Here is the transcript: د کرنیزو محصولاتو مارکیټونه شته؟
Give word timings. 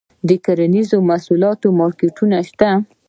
د 0.27 0.29
کرنیزو 0.45 0.97
محصولاتو 1.09 1.67
مارکیټونه 1.79 2.37
شته؟ 2.49 2.69